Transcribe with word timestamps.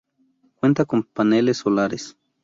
Cuenta 0.55 0.83
con 0.85 1.03
paneles 1.03 1.57
solares. 1.59 2.17